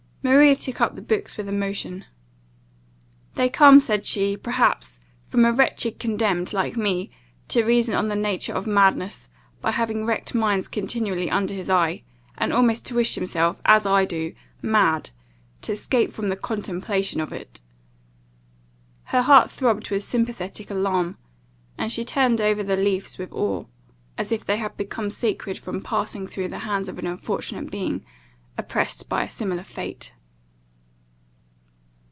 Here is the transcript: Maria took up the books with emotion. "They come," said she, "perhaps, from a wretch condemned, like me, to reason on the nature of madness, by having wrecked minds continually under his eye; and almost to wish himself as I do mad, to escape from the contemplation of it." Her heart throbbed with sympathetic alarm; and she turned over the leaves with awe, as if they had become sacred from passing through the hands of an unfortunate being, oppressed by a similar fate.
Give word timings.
Maria 0.23 0.55
took 0.55 0.79
up 0.79 0.93
the 0.93 1.01
books 1.01 1.35
with 1.35 1.49
emotion. 1.49 2.05
"They 3.33 3.49
come," 3.49 3.79
said 3.79 4.05
she, 4.05 4.37
"perhaps, 4.37 4.99
from 5.25 5.45
a 5.45 5.51
wretch 5.51 5.87
condemned, 5.97 6.53
like 6.53 6.77
me, 6.77 7.09
to 7.47 7.63
reason 7.65 7.95
on 7.95 8.07
the 8.07 8.15
nature 8.15 8.53
of 8.53 8.67
madness, 8.67 9.29
by 9.61 9.71
having 9.71 10.05
wrecked 10.05 10.35
minds 10.35 10.67
continually 10.67 11.31
under 11.31 11.55
his 11.55 11.71
eye; 11.71 12.03
and 12.37 12.53
almost 12.53 12.85
to 12.85 12.93
wish 12.95 13.15
himself 13.15 13.59
as 13.65 13.87
I 13.87 14.05
do 14.05 14.35
mad, 14.61 15.09
to 15.63 15.71
escape 15.71 16.13
from 16.13 16.29
the 16.29 16.35
contemplation 16.37 17.19
of 17.19 17.33
it." 17.33 17.59
Her 19.05 19.23
heart 19.23 19.49
throbbed 19.49 19.89
with 19.89 20.03
sympathetic 20.03 20.69
alarm; 20.69 21.17
and 21.79 21.91
she 21.91 22.05
turned 22.05 22.39
over 22.39 22.61
the 22.61 22.77
leaves 22.77 23.17
with 23.17 23.31
awe, 23.33 23.65
as 24.19 24.31
if 24.31 24.45
they 24.45 24.57
had 24.57 24.77
become 24.77 25.09
sacred 25.09 25.57
from 25.57 25.81
passing 25.81 26.27
through 26.27 26.49
the 26.49 26.59
hands 26.59 26.87
of 26.87 26.99
an 26.99 27.07
unfortunate 27.07 27.71
being, 27.71 28.05
oppressed 28.57 29.07
by 29.07 29.23
a 29.23 29.29
similar 29.29 29.63
fate. 29.63 30.11